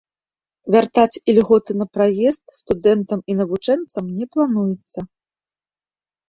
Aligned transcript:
Вяртаць 0.75 1.21
ільготы 1.33 1.71
на 1.81 1.85
праезд 1.97 2.43
студэнтам 2.61 3.19
і 3.33 3.37
навучэнцам 3.43 4.09
не 4.17 4.25
плануецца. 4.33 4.99